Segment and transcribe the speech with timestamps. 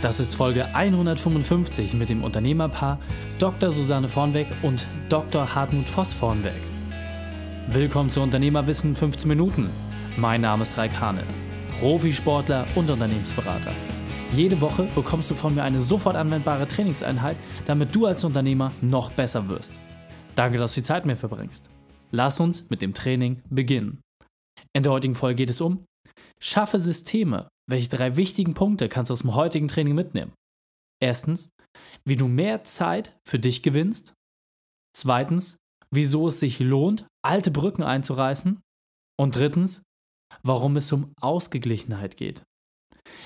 [0.00, 3.00] Das ist Folge 155 mit dem Unternehmerpaar
[3.40, 3.72] Dr.
[3.72, 5.56] Susanne Vornweg und Dr.
[5.56, 6.52] Hartmut Voss Vornweg.
[7.66, 9.68] Willkommen zu Unternehmerwissen 15 Minuten.
[10.16, 11.24] Mein Name ist Raik Hane,
[11.80, 13.72] Profisportler und Unternehmensberater.
[14.30, 19.10] Jede Woche bekommst du von mir eine sofort anwendbare Trainingseinheit, damit du als Unternehmer noch
[19.10, 19.72] besser wirst.
[20.36, 21.70] Danke, dass du die Zeit mir verbringst.
[22.12, 23.98] Lass uns mit dem Training beginnen.
[24.72, 25.84] In der heutigen Folge geht es um
[26.38, 27.48] Schaffe Systeme.
[27.68, 30.32] Welche drei wichtigen Punkte kannst du aus dem heutigen Training mitnehmen?
[31.00, 31.50] Erstens,
[32.04, 34.14] wie du mehr Zeit für dich gewinnst.
[34.96, 35.58] Zweitens,
[35.90, 38.60] wieso es sich lohnt, alte Brücken einzureißen.
[39.20, 39.82] Und drittens,
[40.42, 42.42] warum es um Ausgeglichenheit geht.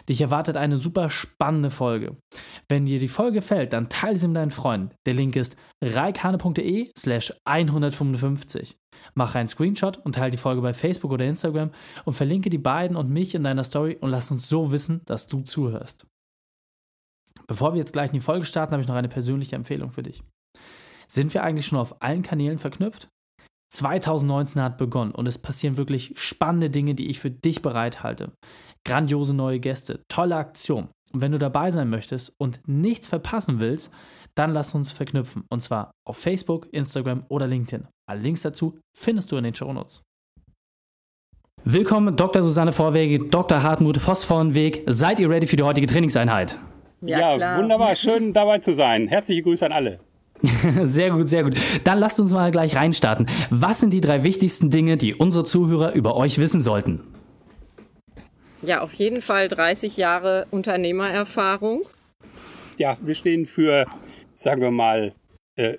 [0.09, 2.17] Dich erwartet eine super spannende Folge.
[2.69, 4.95] Wenn dir die Folge gefällt, dann teile sie mit deinen Freunden.
[5.07, 8.77] Der Link ist reikane.de slash 155.
[9.15, 11.71] Mach einen Screenshot und teile die Folge bei Facebook oder Instagram
[12.05, 15.27] und verlinke die beiden und mich in deiner Story und lass uns so wissen, dass
[15.27, 16.07] du zuhörst.
[17.47, 20.03] Bevor wir jetzt gleich in die Folge starten, habe ich noch eine persönliche Empfehlung für
[20.03, 20.23] dich.
[21.07, 23.09] Sind wir eigentlich schon auf allen Kanälen verknüpft?
[23.73, 28.33] 2019 hat begonnen und es passieren wirklich spannende Dinge, die ich für dich bereithalte.
[28.87, 30.89] Grandiose neue Gäste, tolle Aktion.
[31.13, 33.93] Und wenn du dabei sein möchtest und nichts verpassen willst,
[34.37, 35.45] dann lass uns verknüpfen.
[35.51, 37.87] Und zwar auf Facebook, Instagram oder LinkedIn.
[38.09, 40.03] Alle Links dazu findest du in den Show Notes.
[41.65, 42.43] Willkommen, Dr.
[42.43, 43.63] Susanne Vorwege, Dr.
[43.63, 44.83] Hartmut Voss Weg.
[44.87, 46.59] Seid ihr ready für die heutige Trainingseinheit?
[47.03, 47.95] Ja, ja wunderbar.
[47.95, 49.07] Schön dabei zu sein.
[49.09, 50.01] Herzliche Grüße an alle.
[50.83, 51.57] Sehr gut, sehr gut.
[51.85, 53.29] Dann lasst uns mal gleich reinstarten.
[53.51, 57.01] Was sind die drei wichtigsten Dinge, die unsere Zuhörer über euch wissen sollten?
[58.63, 61.83] Ja, auf jeden Fall 30 Jahre Unternehmererfahrung.
[62.77, 63.87] Ja, wir stehen für,
[64.35, 65.13] sagen wir mal,
[65.57, 65.77] äh,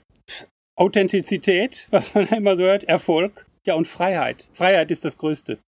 [0.76, 4.48] Authentizität, was man immer so hört, Erfolg, ja und Freiheit.
[4.52, 5.60] Freiheit ist das Größte.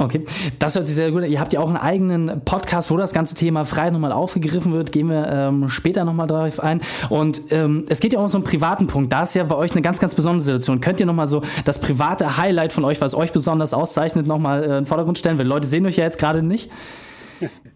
[0.00, 0.24] Okay,
[0.60, 1.30] das hört sich sehr gut an.
[1.30, 4.92] Ihr habt ja auch einen eigenen Podcast, wo das ganze Thema Freiheit nochmal aufgegriffen wird.
[4.92, 6.80] Gehen wir ähm, später nochmal drauf ein.
[7.08, 9.12] Und ähm, es geht ja auch um so einen privaten Punkt.
[9.12, 10.80] Da ist ja bei euch eine ganz, ganz besondere Situation.
[10.80, 14.66] Könnt ihr nochmal so das private Highlight von euch, was euch besonders auszeichnet, nochmal äh,
[14.66, 15.36] in den Vordergrund stellen?
[15.36, 16.70] Weil Leute sehen euch ja jetzt gerade nicht.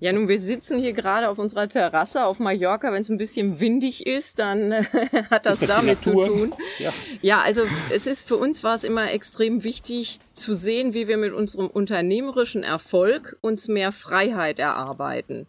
[0.01, 2.93] Ja, nun, wir sitzen hier gerade auf unserer Terrasse auf Mallorca.
[2.93, 4.73] Wenn es ein bisschen windig ist, dann
[5.31, 6.55] hat das, das damit zu tun.
[6.79, 6.93] Ja.
[7.21, 7.63] ja, also
[7.95, 11.67] es ist für uns war es immer extrem wichtig zu sehen, wie wir mit unserem
[11.67, 15.47] unternehmerischen Erfolg uns mehr Freiheit erarbeiten.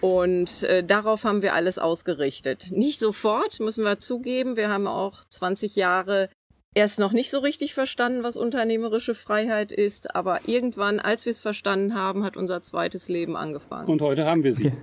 [0.00, 2.70] Und äh, darauf haben wir alles ausgerichtet.
[2.70, 4.56] Nicht sofort, müssen wir zugeben.
[4.56, 6.28] Wir haben auch 20 Jahre
[6.76, 11.40] erst noch nicht so richtig verstanden, was unternehmerische Freiheit ist, aber irgendwann, als wir es
[11.40, 13.88] verstanden haben, hat unser zweites Leben angefangen.
[13.88, 14.66] Und heute haben wir sie.
[14.68, 14.76] Okay.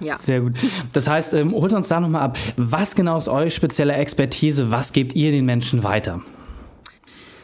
[0.00, 0.18] Ja.
[0.18, 0.54] Sehr gut.
[0.92, 2.38] Das heißt, ähm, holt uns da nochmal ab.
[2.56, 4.72] Was genau ist eure spezielle Expertise?
[4.72, 6.20] Was gebt ihr den Menschen weiter?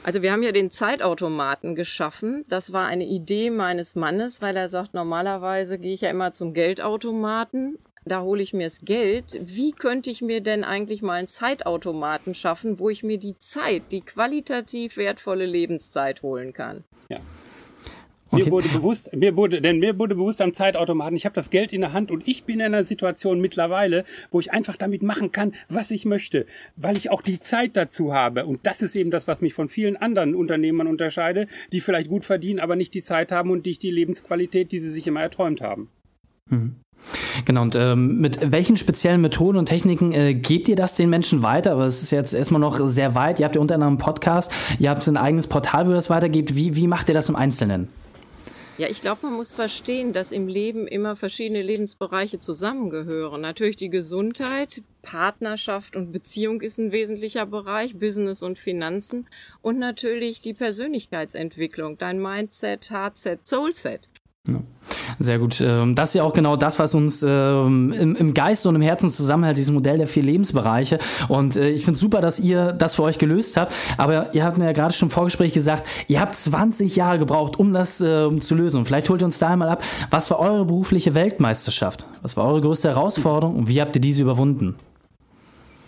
[0.02, 2.44] Also wir haben ja den Zeitautomaten geschaffen.
[2.48, 6.54] Das war eine Idee meines Mannes, weil er sagt, normalerweise gehe ich ja immer zum
[6.54, 9.38] Geldautomaten da hole ich mir das Geld.
[9.42, 13.84] Wie könnte ich mir denn eigentlich mal einen Zeitautomaten schaffen, wo ich mir die Zeit,
[13.90, 16.84] die qualitativ wertvolle Lebenszeit holen kann?
[17.08, 17.18] Ja.
[18.30, 18.44] Okay.
[18.44, 21.72] Mir wurde bewusst, mir wurde, denn mir wurde bewusst am Zeitautomaten, ich habe das Geld
[21.72, 25.30] in der Hand und ich bin in einer Situation mittlerweile, wo ich einfach damit machen
[25.30, 28.46] kann, was ich möchte, weil ich auch die Zeit dazu habe.
[28.46, 32.24] Und das ist eben das, was mich von vielen anderen Unternehmern unterscheide, die vielleicht gut
[32.24, 35.60] verdienen, aber nicht die Zeit haben und nicht die Lebensqualität, die sie sich immer erträumt
[35.60, 35.88] haben.
[36.50, 36.76] Mhm.
[37.44, 41.42] Genau, und ähm, mit welchen speziellen Methoden und Techniken äh, gebt ihr das den Menschen
[41.42, 41.72] weiter?
[41.72, 43.40] Aber es ist jetzt erstmal noch sehr weit.
[43.40, 46.10] Ihr habt ja unter anderem einen Podcast, ihr habt ein eigenes Portal, wo ihr das
[46.10, 46.54] weitergebt.
[46.54, 47.88] Wie, wie macht ihr das im Einzelnen?
[48.76, 53.40] Ja, ich glaube, man muss verstehen, dass im Leben immer verschiedene Lebensbereiche zusammengehören.
[53.40, 59.28] Natürlich die Gesundheit, Partnerschaft und Beziehung ist ein wesentlicher Bereich, Business und Finanzen
[59.62, 64.08] und natürlich die Persönlichkeitsentwicklung, dein Mindset, Heartset, Soulset.
[64.46, 64.60] Ja.
[65.18, 65.62] Sehr gut.
[65.62, 69.08] Ähm, das ist ja auch genau das, was uns ähm, im Geist und im Herzen
[69.10, 70.98] zusammenhält, dieses Modell der vier Lebensbereiche.
[71.28, 73.74] Und äh, ich finde es super, dass ihr das für euch gelöst habt.
[73.96, 77.58] Aber ihr habt mir ja gerade schon im Vorgespräch gesagt, ihr habt 20 Jahre gebraucht,
[77.58, 78.78] um das ähm, zu lösen.
[78.78, 82.06] Und vielleicht holt ihr uns da einmal ab, was war eure berufliche Weltmeisterschaft?
[82.20, 84.74] Was war eure größte Herausforderung und wie habt ihr diese überwunden?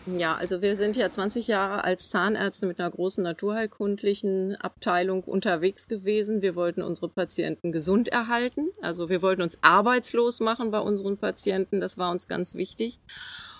[0.06, 5.88] Ja, also wir sind ja 20 Jahre als Zahnärzte mit einer großen naturheilkundlichen Abteilung unterwegs
[5.88, 6.42] gewesen.
[6.42, 8.68] Wir wollten unsere Patienten gesund erhalten.
[8.80, 11.80] Also wir wollten uns arbeitslos machen bei unseren Patienten.
[11.80, 13.00] Das war uns ganz wichtig.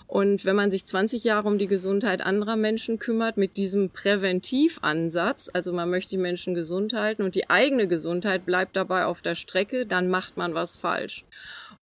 [0.07, 5.49] Und wenn man sich 20 Jahre um die Gesundheit anderer Menschen kümmert, mit diesem Präventivansatz,
[5.53, 9.35] also man möchte die Menschen gesund halten und die eigene Gesundheit bleibt dabei auf der
[9.35, 11.25] Strecke, dann macht man was falsch.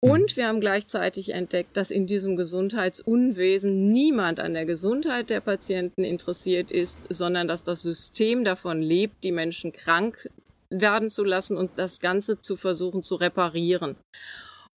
[0.05, 6.05] Und wir haben gleichzeitig entdeckt, dass in diesem Gesundheitsunwesen niemand an der Gesundheit der Patienten
[6.05, 10.29] interessiert ist, sondern dass das System davon lebt, die Menschen krank
[10.69, 13.97] werden zu lassen und das Ganze zu versuchen zu reparieren.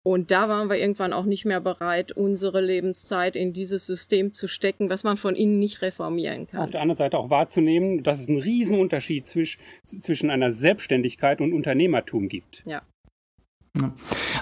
[0.02, 4.48] Und da waren wir irgendwann auch nicht mehr bereit, unsere Lebenszeit in dieses System zu
[4.48, 6.62] stecken, was man von innen nicht reformieren kann.
[6.62, 11.52] Auf der anderen Seite auch wahrzunehmen, dass es einen Riesenunterschied zwischen, zwischen einer Selbstständigkeit und
[11.52, 12.64] Unternehmertum gibt.
[12.66, 12.82] Ja.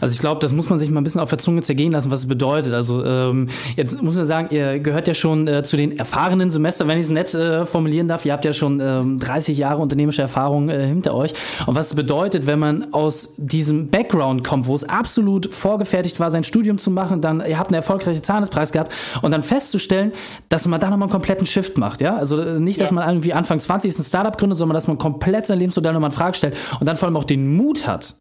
[0.01, 2.11] Also ich glaube, das muss man sich mal ein bisschen auf der Zunge zergehen lassen,
[2.11, 2.73] was es bedeutet.
[2.73, 6.87] Also ähm, jetzt muss man sagen, ihr gehört ja schon äh, zu den erfahrenen Semester,
[6.87, 8.25] wenn ich es nett äh, formulieren darf.
[8.25, 11.33] Ihr habt ja schon ähm, 30 Jahre unternehmerische Erfahrung äh, hinter euch.
[11.65, 16.31] Und was es bedeutet, wenn man aus diesem Background kommt, wo es absolut vorgefertigt war,
[16.31, 18.91] sein Studium zu machen, dann ihr habt einen erfolgreichen Zahnarztpreis gehabt
[19.21, 20.11] und dann festzustellen,
[20.49, 22.01] dass man da nochmal einen kompletten Shift macht.
[22.01, 22.95] Ja, also äh, nicht, dass ja.
[22.95, 26.15] man irgendwie Anfang 20 ein Startup gründet, sondern dass man komplett sein Lebensmodell nochmal in
[26.15, 28.15] Frage stellt und dann vor allem auch den Mut hat,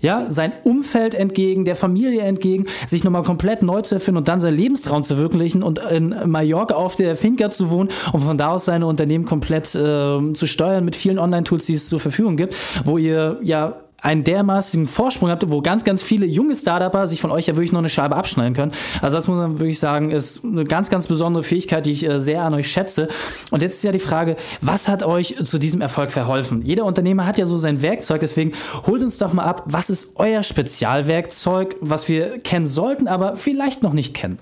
[0.00, 4.40] ja, sein Umfeld entgegen, der Familie entgegen, sich nochmal komplett neu zu erfinden und dann
[4.40, 8.52] seinen Lebenstraum zu verwirklichen und in Mallorca auf der Finca zu wohnen und von da
[8.52, 12.56] aus seine Unternehmen komplett äh, zu steuern mit vielen Online-Tools, die es zur Verfügung gibt,
[12.84, 17.30] wo ihr ja einen dermaßigen Vorsprung habt, wo ganz, ganz viele junge Startupper sich von
[17.30, 18.72] euch ja wirklich noch eine Scheibe abschneiden können.
[19.00, 22.20] Also das muss man wirklich sagen, ist eine ganz, ganz besondere Fähigkeit, die ich äh,
[22.20, 23.08] sehr an euch schätze.
[23.50, 26.62] Und jetzt ist ja die Frage, was hat euch zu diesem Erfolg verholfen?
[26.62, 28.52] Jeder Unternehmer hat ja so sein Werkzeug, deswegen
[28.86, 33.82] holt uns doch mal ab, was ist euer Spezialwerkzeug, was wir kennen sollten, aber vielleicht
[33.82, 34.38] noch nicht kennen?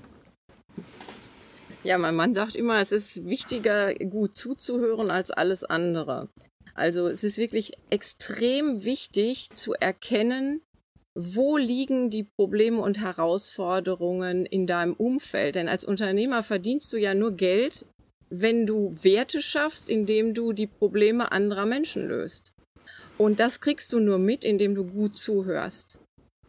[1.83, 6.29] Ja, mein Mann sagt immer, es ist wichtiger, gut zuzuhören als alles andere.
[6.75, 10.61] Also es ist wirklich extrem wichtig zu erkennen,
[11.15, 15.55] wo liegen die Probleme und Herausforderungen in deinem Umfeld?
[15.55, 17.85] Denn als Unternehmer verdienst du ja nur Geld,
[18.29, 22.51] wenn du Werte schaffst, indem du die Probleme anderer Menschen löst.
[23.17, 25.97] Und das kriegst du nur mit, indem du gut zuhörst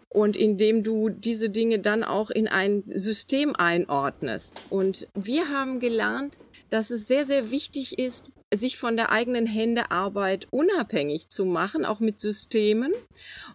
[0.09, 4.63] und indem du diese Dinge dann auch in ein System einordnest.
[4.71, 6.39] Und wir haben gelernt,
[6.71, 11.99] dass es sehr, sehr wichtig ist, sich von der eigenen Händearbeit unabhängig zu machen, auch
[11.99, 12.93] mit Systemen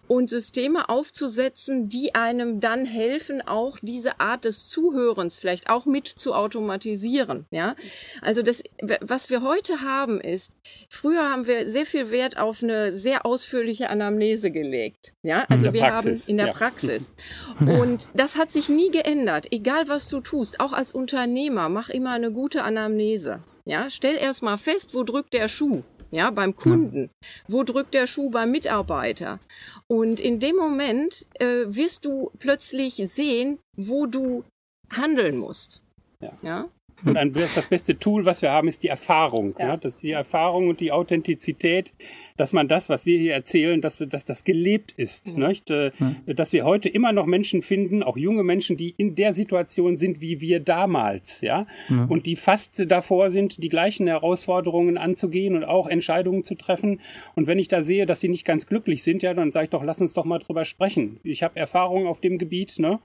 [0.06, 6.08] und Systeme aufzusetzen, die einem dann helfen, auch diese Art des Zuhörens vielleicht auch mit
[6.08, 7.46] zu automatisieren.
[7.50, 7.74] Ja,
[8.20, 8.62] also das,
[9.00, 10.52] was wir heute haben, ist,
[10.90, 15.14] früher haben wir sehr viel Wert auf eine sehr ausführliche Anamnese gelegt.
[15.22, 16.22] Ja, also wir Praxis.
[16.22, 16.52] haben in der ja.
[16.52, 17.12] Praxis.
[17.60, 19.46] Und das hat sich nie geändert.
[19.50, 23.42] Egal was du tust, auch als Unternehmer, mach immer eine gute Anamnese.
[23.64, 25.82] Ja, stell erst mal fest, wo drückt der Schuh?
[26.10, 27.04] Ja, beim Kunden.
[27.04, 27.28] Ja.
[27.48, 29.38] Wo drückt der Schuh beim Mitarbeiter?
[29.86, 34.44] Und in dem Moment äh, wirst du plötzlich sehen, wo du
[34.90, 35.80] handeln musst.
[36.20, 36.32] Ja.
[36.42, 36.68] ja?
[37.04, 39.54] Und ein, das beste Tool, was wir haben, ist die Erfahrung.
[39.58, 39.68] Ja.
[39.68, 39.76] ja.
[39.76, 41.92] Das die Erfahrung und die Authentizität,
[42.36, 45.36] dass man das, was wir hier erzählen, dass, dass das gelebt ist.
[45.36, 45.70] Nicht?
[45.70, 46.34] Äh, ja.
[46.34, 50.20] Dass wir heute immer noch Menschen finden, auch junge Menschen, die in der Situation sind
[50.20, 51.40] wie wir damals.
[51.40, 51.66] Ja?
[52.08, 57.00] Und die fast davor sind, die gleichen Herausforderungen anzugehen und auch Entscheidungen zu treffen.
[57.34, 59.70] Und wenn ich da sehe, dass sie nicht ganz glücklich sind, ja, dann sage ich
[59.70, 61.20] doch, lass uns doch mal drüber sprechen.
[61.22, 62.78] Ich habe Erfahrung auf dem Gebiet.
[62.78, 63.00] Ne?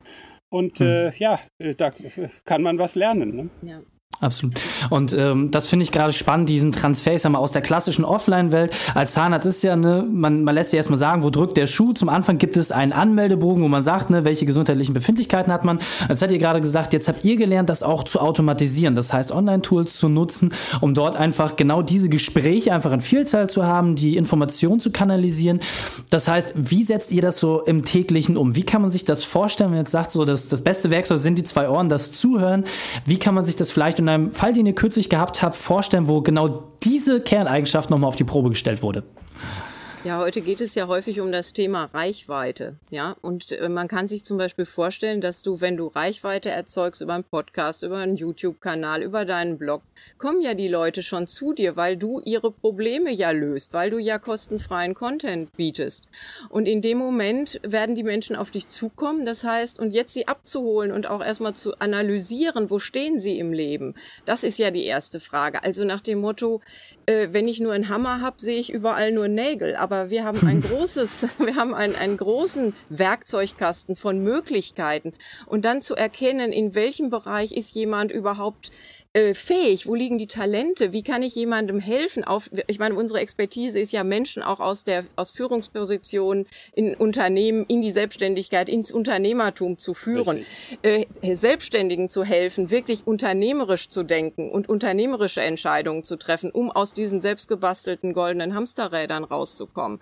[0.49, 0.87] Und hm.
[0.87, 1.91] äh, ja, äh, da
[2.45, 3.35] kann man was lernen.
[3.35, 3.49] Ne?
[3.61, 3.81] Ja.
[4.19, 4.55] Absolut.
[4.89, 8.03] Und ähm, das finde ich gerade spannend, diesen Transfer, ich sag mal, aus der klassischen
[8.03, 8.73] Offline-Welt.
[8.95, 11.93] Als Zahnarzt ist ja, ne, man, man lässt sich erstmal sagen, wo drückt der Schuh.
[11.93, 15.79] Zum Anfang gibt es einen Anmeldebogen, wo man sagt, ne, welche gesundheitlichen Befindlichkeiten hat man.
[16.09, 18.95] Jetzt hat ihr gerade gesagt, jetzt habt ihr gelernt, das auch zu automatisieren.
[18.95, 20.51] Das heißt, Online-Tools zu nutzen,
[20.81, 25.61] um dort einfach genau diese Gespräche einfach in Vielzahl zu haben, die Informationen zu kanalisieren.
[26.09, 28.55] Das heißt, wie setzt ihr das so im täglichen um?
[28.55, 31.19] Wie kann man sich das vorstellen, wenn ihr jetzt sagt, so, das, das beste Werkzeug
[31.19, 32.65] sind die zwei Ohren, das Zuhören.
[33.05, 36.07] Wie kann man sich das vielleicht in einem Fall, den ihr kürzlich gehabt habt, vorstellen,
[36.07, 39.03] wo genau diese Kerneigenschaft nochmal auf die Probe gestellt wurde?
[40.07, 42.77] Ja, heute geht es ja häufig um das Thema Reichweite.
[42.91, 47.01] Ja, und äh, man kann sich zum Beispiel vorstellen, dass du, wenn du Reichweite erzeugst
[47.01, 49.81] über einen Podcast, über einen YouTube-Kanal, über deinen Blog,
[50.17, 53.97] kommen ja die Leute schon zu dir, weil du ihre Probleme ja löst, weil du
[53.97, 56.07] ja kostenfreien Content bietest.
[56.47, 59.25] Und in dem Moment werden die Menschen auf dich zukommen.
[59.25, 63.51] Das heißt, und jetzt sie abzuholen und auch erstmal zu analysieren, wo stehen sie im
[63.51, 63.93] Leben?
[64.23, 65.63] Das ist ja die erste Frage.
[65.65, 66.61] Also nach dem Motto,
[67.07, 69.75] äh, wenn ich nur einen Hammer habe, sehe ich überall nur Nägel.
[69.75, 75.13] Aber wir haben ein großes, wir haben einen, einen großen Werkzeugkasten von Möglichkeiten.
[75.45, 78.71] Und dann zu erkennen, in welchem Bereich ist jemand überhaupt
[79.17, 79.87] äh, fähig?
[79.87, 80.93] Wo liegen die Talente?
[80.93, 82.23] Wie kann ich jemandem helfen?
[82.23, 87.65] Auf, ich meine, unsere Expertise ist ja Menschen auch aus der aus Führungspositionen in Unternehmen
[87.67, 90.45] in die Selbstständigkeit, ins Unternehmertum zu führen,
[90.83, 96.93] äh, Selbstständigen zu helfen, wirklich unternehmerisch zu denken und unternehmerische Entscheidungen zu treffen, um aus
[96.93, 99.99] diesen selbstgebastelten goldenen Hamsterrädern rauszukommen.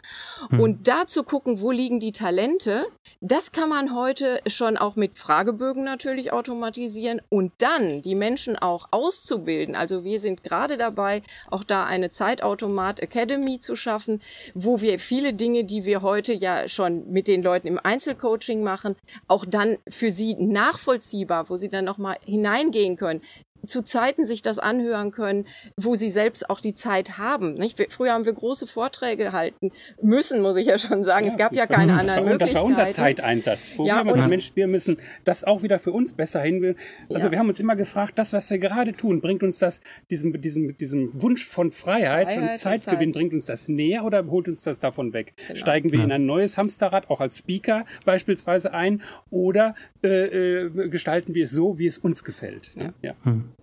[0.49, 0.59] Hm.
[0.59, 2.85] Und da zu gucken, wo liegen die Talente,
[3.21, 8.89] das kann man heute schon auch mit Fragebögen natürlich automatisieren und dann die Menschen auch
[8.91, 9.75] aus auszubilden.
[9.75, 14.21] Also wir sind gerade dabei, auch da eine Zeitautomat Academy zu schaffen,
[14.53, 18.95] wo wir viele Dinge, die wir heute ja schon mit den Leuten im Einzelcoaching machen,
[19.27, 23.21] auch dann für sie nachvollziehbar, wo sie dann nochmal hineingehen können
[23.65, 27.55] zu Zeiten sich das anhören können, wo sie selbst auch die Zeit haben.
[27.55, 27.81] Nicht?
[27.91, 29.71] Früher haben wir große Vorträge halten
[30.01, 31.25] müssen, muss ich ja schon sagen.
[31.25, 32.53] Ja, es gab ja keine war, anderen Möglichkeiten.
[32.53, 33.77] Das war unser Zeiteinsatz.
[33.77, 36.75] Wo ja, wir gesagt, Mensch, wir müssen das auch wieder für uns besser hin.
[37.09, 37.31] Also ja.
[37.31, 40.77] wir haben uns immer gefragt, das, was wir gerade tun, bringt uns das, diesem, diesem,
[40.77, 43.19] diesem Wunsch von Freiheit, Freiheit und Zeitgewinn, Zeit.
[43.19, 45.33] bringt uns das näher oder holt uns das davon weg?
[45.47, 45.59] Genau.
[45.59, 46.05] Steigen wir ja.
[46.05, 51.51] in ein neues Hamsterrad, auch als Speaker beispielsweise ein, oder äh, äh, gestalten wir es
[51.51, 52.73] so, wie es uns gefällt?
[52.75, 52.93] Ja.
[53.01, 53.15] ja.
[53.23, 53.54] Hm.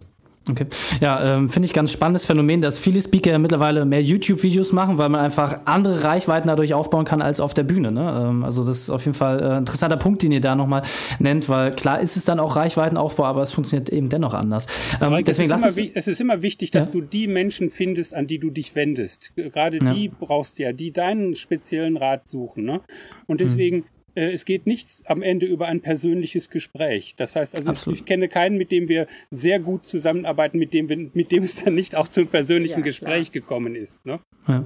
[0.49, 0.67] Okay.
[1.01, 5.09] Ja, ähm, finde ich ganz spannendes Phänomen, dass viele Speaker mittlerweile mehr YouTube-Videos machen, weil
[5.09, 7.93] man einfach andere Reichweiten dadurch aufbauen kann als auf der Bühne.
[7.93, 8.27] Ne?
[8.29, 10.83] Ähm, also das ist auf jeden Fall äh, ein interessanter Punkt, den ihr da nochmal
[11.21, 14.67] nennt, weil klar ist es dann auch Reichweitenaufbau, aber es funktioniert eben dennoch anders.
[15.01, 16.93] Ähm, deswegen es, ist immer, es ist immer wichtig, dass ja?
[16.93, 19.33] du die Menschen findest, an die du dich wendest.
[19.37, 19.95] Gerade ja.
[19.95, 22.65] die brauchst du ja, die deinen speziellen Rat suchen.
[22.65, 22.81] Ne?
[23.27, 27.15] Und deswegen mhm äh, es geht nichts am Ende über ein persönliches Gespräch.
[27.17, 30.89] Das heißt also, ich, ich, kenne keinen, mit dem wir sehr gut zusammenarbeiten, mit dem,
[30.89, 33.43] wir, mit dem es dann nicht auch zum persönlichen ja, Gespräch klar.
[33.43, 34.05] gekommen ist.
[34.05, 34.21] Ne?
[34.49, 34.65] Ja.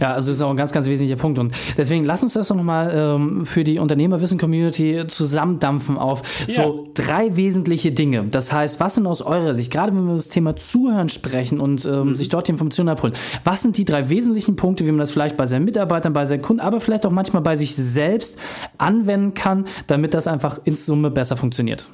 [0.00, 1.40] ja, also das ist auch ein ganz, ganz wesentlicher Punkt.
[1.40, 6.54] Und deswegen lass uns das doch nochmal ähm, für die Unternehmerwissen-Community zusammendampfen auf ja.
[6.54, 8.24] so drei wesentliche Dinge.
[8.30, 11.58] Das heißt, was sind aus eurer Sicht, gerade wenn wir über das Thema Zuhören sprechen
[11.58, 12.14] und ähm, mhm.
[12.14, 15.36] sich dort die Informationen abholen, was sind die drei wesentlichen Punkte, wie man das vielleicht
[15.36, 18.38] bei seinen Mitarbeitern, bei seinen Kunden, aber vielleicht auch manchmal bei sich selbst
[18.86, 21.90] anwenden kann, damit das einfach in Summe besser funktioniert?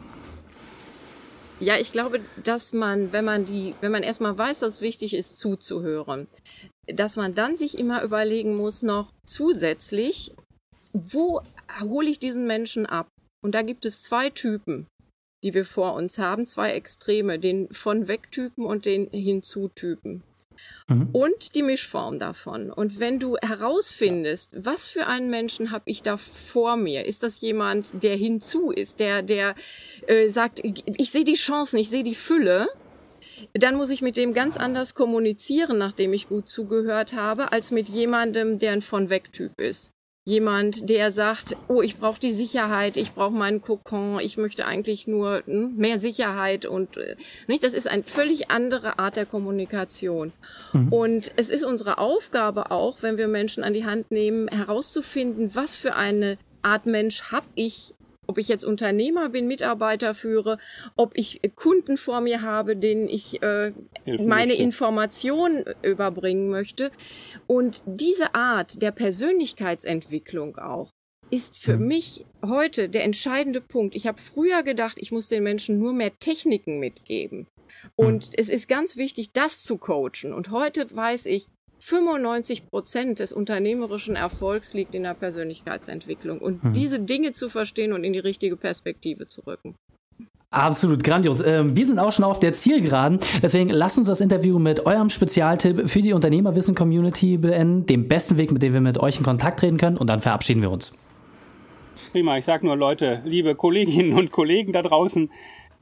[1.61, 5.15] Ja, ich glaube, dass man, wenn man die, wenn man erstmal weiß, dass es wichtig
[5.15, 6.27] ist, zuzuhören,
[6.87, 10.35] dass man dann sich immer überlegen muss, noch zusätzlich,
[10.93, 11.41] wo
[11.81, 13.07] hole ich diesen Menschen ab?
[13.45, 14.87] Und da gibt es zwei Typen,
[15.45, 20.23] die wir vor uns haben, zwei Extreme, den von Wegtypen und den Hinzutypen
[20.88, 21.09] mhm.
[21.12, 22.71] und die Mischform davon.
[22.71, 27.40] Und wenn du herausfindest, was für einen Menschen habe ich da vor mir, ist das
[27.40, 29.54] jemand, der hinzu ist, der, der
[30.07, 32.69] äh, sagt, ich sehe die Chancen, ich sehe die Fülle,
[33.54, 37.88] dann muss ich mit dem ganz anders kommunizieren, nachdem ich gut zugehört habe, als mit
[37.88, 39.92] jemandem, der ein von weg Typ ist
[40.25, 45.07] jemand, der sagt, oh, ich brauche die Sicherheit, ich brauche meinen Kokon, ich möchte eigentlich
[45.07, 47.17] nur hm, mehr Sicherheit und äh,
[47.49, 47.64] nicht.
[47.64, 50.33] Das ist eine völlig andere Art der Kommunikation.
[50.73, 50.93] Mhm.
[50.93, 55.75] Und es ist unsere Aufgabe auch, wenn wir Menschen an die Hand nehmen, herauszufinden, was
[55.75, 57.95] für eine Art Mensch habe ich
[58.33, 60.57] ob ich jetzt Unternehmer bin, Mitarbeiter führe,
[60.97, 63.73] ob ich Kunden vor mir habe, denen ich äh,
[64.07, 64.55] meine.
[64.55, 66.93] Informationen überbringen möchte.
[67.47, 70.91] Und diese Art der Persönlichkeitsentwicklung auch
[71.29, 71.89] ist für mhm.
[71.89, 73.95] mich heute der entscheidende Punkt.
[73.95, 77.47] Ich habe früher gedacht, ich muss den Menschen nur mehr Techniken mitgeben.
[77.97, 78.35] Und mhm.
[78.39, 80.33] es ist ganz wichtig, das zu coachen.
[80.33, 81.49] Und heute weiß ich,
[81.85, 86.73] 95 Prozent des unternehmerischen Erfolgs liegt in der Persönlichkeitsentwicklung und mhm.
[86.73, 89.75] diese Dinge zu verstehen und in die richtige Perspektive zu rücken.
[90.51, 91.45] Absolut grandios.
[91.45, 93.19] Ähm, wir sind auch schon auf der Zielgeraden.
[93.43, 97.87] Deswegen lasst uns das Interview mit eurem Spezialtipp für die Unternehmerwissen-Community beenden.
[97.87, 99.97] Dem besten Weg, mit dem wir mit euch in Kontakt treten können.
[99.97, 100.93] Und dann verabschieden wir uns.
[102.12, 102.37] Prima.
[102.37, 105.31] Ich sage nur, Leute, liebe Kolleginnen und Kollegen da draußen,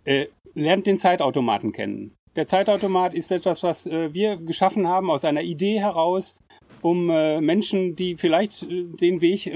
[0.04, 2.16] äh, lernt den Zeitautomaten kennen.
[2.36, 6.36] Der Zeitautomat ist etwas, was äh, wir geschaffen haben aus einer Idee heraus,
[6.80, 9.52] um äh, Menschen, die vielleicht äh, den Weg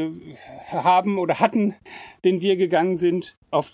[0.69, 1.77] haben oder hatten,
[2.25, 3.73] den wir gegangen sind, auf,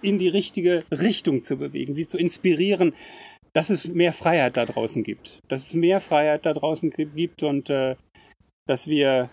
[0.00, 2.94] in die richtige Richtung zu bewegen, sie zu inspirieren,
[3.52, 7.68] dass es mehr Freiheit da draußen gibt, dass es mehr Freiheit da draußen gibt und
[7.68, 9.28] dass wir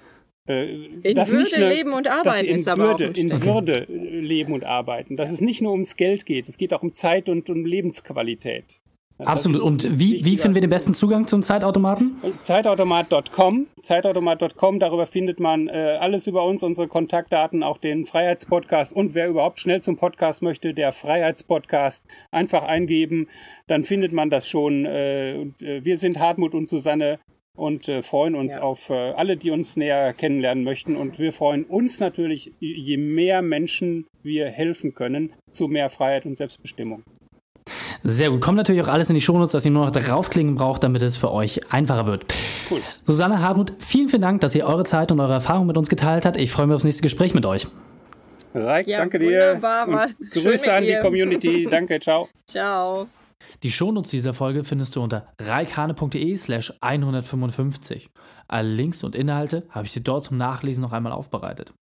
[0.47, 4.63] in Würde nur, leben und arbeiten in ist aber Würde, auch in Würde leben und
[4.63, 5.17] arbeiten.
[5.17, 8.79] Dass es nicht nur ums Geld geht, es geht auch um Zeit und um Lebensqualität.
[9.19, 9.61] Absolut.
[9.61, 12.15] Und wie, wie finden wir den besten Zugang zum Zeitautomaten?
[12.43, 13.67] Zeitautomat.com.
[13.81, 19.27] Zeitautomat.com, darüber findet man äh, alles über uns, unsere Kontaktdaten, auch den Freiheitspodcast und wer
[19.27, 23.27] überhaupt schnell zum Podcast möchte, der Freiheitspodcast, einfach eingeben,
[23.67, 24.85] dann findet man das schon.
[24.85, 27.19] Äh, äh wir sind Hartmut und Susanne
[27.57, 28.61] und äh, freuen uns ja.
[28.61, 30.95] auf äh, alle, die uns näher kennenlernen möchten.
[30.95, 36.37] Und wir freuen uns natürlich, je mehr Menschen wir helfen können, zu mehr Freiheit und
[36.37, 37.03] Selbstbestimmung.
[38.09, 38.39] Sehr gut.
[38.39, 41.17] Kommt natürlich auch alles in die Shownotes, dass ihr nur noch draufklicken braucht, damit es
[41.17, 42.25] für euch einfacher wird.
[42.71, 42.81] Cool.
[43.05, 46.25] Susanne Hartmut, vielen, vielen Dank, dass ihr eure Zeit und eure Erfahrung mit uns geteilt
[46.25, 46.37] habt.
[46.37, 47.67] Ich freue mich aufs nächste Gespräch mit euch.
[48.53, 49.59] Reik, ja, danke dir.
[49.61, 51.67] Und Grüße an die Community.
[51.69, 52.29] danke, ciao.
[52.47, 53.07] Ciao.
[53.63, 58.09] Die Shownotes dieser Folge findest du unter reikhane.de slash 155.
[58.47, 61.73] Alle Links und Inhalte habe ich dir dort zum Nachlesen noch einmal aufbereitet.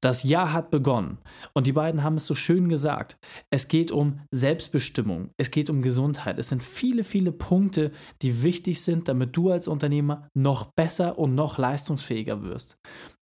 [0.00, 1.18] Das Jahr hat begonnen
[1.52, 3.18] und die beiden haben es so schön gesagt.
[3.50, 6.38] Es geht um Selbstbestimmung, es geht um Gesundheit.
[6.38, 7.92] Es sind viele, viele Punkte,
[8.22, 12.78] die wichtig sind, damit du als Unternehmer noch besser und noch leistungsfähiger wirst.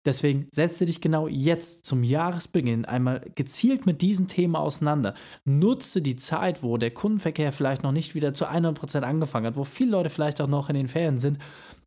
[0.05, 5.15] Deswegen setze dich genau jetzt zum Jahresbeginn einmal gezielt mit diesen Themen auseinander.
[5.47, 9.65] Nutze die Zeit, wo der Kundenverkehr vielleicht noch nicht wieder zu 100% angefangen hat, wo
[9.65, 11.39] viele Leute vielleicht auch noch in den Ferien sind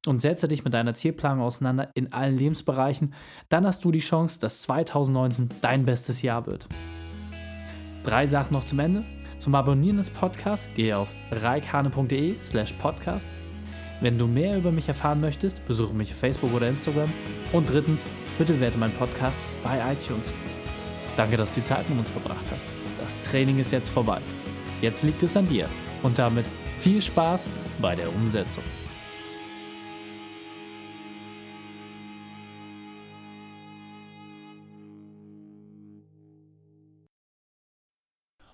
[0.08, 3.14] und setze dich mit deiner Zielplanung auseinander in allen Lebensbereichen.
[3.50, 6.68] Dann hast du die Chance, dass 2019 dein bestes Jahr wird.
[8.04, 9.04] Drei Sachen noch zum Ende.
[9.38, 13.28] Zum Abonnieren des Podcasts gehe auf reikane.de slash podcast
[14.00, 17.12] wenn du mehr über mich erfahren möchtest, besuche mich auf Facebook oder Instagram.
[17.52, 20.34] Und drittens, bitte werte meinen Podcast bei iTunes.
[21.16, 22.66] Danke, dass du die Zeit mit uns verbracht hast.
[23.04, 24.20] Das Training ist jetzt vorbei.
[24.82, 25.68] Jetzt liegt es an dir.
[26.04, 26.46] Und damit
[26.80, 27.48] viel Spaß
[27.82, 28.64] bei der Umsetzung.